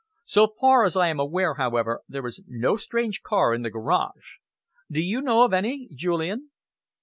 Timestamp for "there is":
2.09-2.41